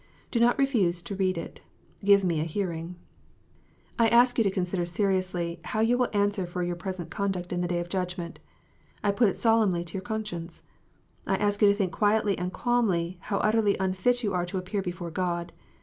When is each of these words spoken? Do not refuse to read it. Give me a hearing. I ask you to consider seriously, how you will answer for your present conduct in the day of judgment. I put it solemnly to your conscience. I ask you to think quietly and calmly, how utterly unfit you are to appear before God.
Do 0.31 0.39
not 0.39 0.57
refuse 0.57 0.99
to 1.03 1.15
read 1.15 1.37
it. 1.37 1.61
Give 2.03 2.23
me 2.23 2.39
a 2.41 2.43
hearing. 2.43 2.95
I 3.99 4.07
ask 4.07 4.39
you 4.39 4.43
to 4.43 4.49
consider 4.49 4.83
seriously, 4.83 5.59
how 5.63 5.81
you 5.81 5.95
will 5.95 6.09
answer 6.11 6.47
for 6.47 6.63
your 6.63 6.75
present 6.75 7.11
conduct 7.11 7.53
in 7.53 7.61
the 7.61 7.67
day 7.67 7.77
of 7.79 7.87
judgment. 7.87 8.39
I 9.03 9.11
put 9.11 9.29
it 9.29 9.37
solemnly 9.37 9.83
to 9.85 9.93
your 9.93 10.01
conscience. 10.01 10.63
I 11.27 11.35
ask 11.35 11.61
you 11.61 11.67
to 11.67 11.75
think 11.75 11.91
quietly 11.91 12.35
and 12.35 12.51
calmly, 12.51 13.19
how 13.19 13.37
utterly 13.41 13.77
unfit 13.79 14.23
you 14.23 14.33
are 14.33 14.45
to 14.47 14.57
appear 14.57 14.81
before 14.81 15.11
God. 15.11 15.51